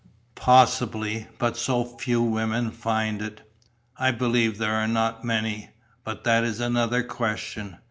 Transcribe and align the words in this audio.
"Possibly. 0.33 1.27
But 1.37 1.55
so 1.57 1.85
few 1.85 2.23
women 2.23 2.71
find 2.71 3.21
it." 3.21 3.47
"I 3.97 4.09
believe 4.09 4.57
there 4.57 4.73
are 4.73 4.87
not 4.87 5.23
many. 5.23 5.69
But 6.03 6.23
that 6.23 6.43
is 6.43 6.59
another 6.59 7.03
question. 7.03 7.77